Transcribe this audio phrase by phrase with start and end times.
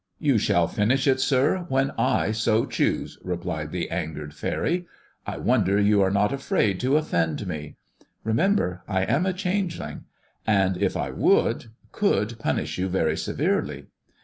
[0.29, 4.87] "You shall finish it, sir, when I so choose," replied the angered faery.
[5.27, 7.75] "I wonder you are not afraid to offend me.
[8.23, 10.05] Remember, I am a changeling,
[10.47, 13.89] and if I would, could punish you very severely.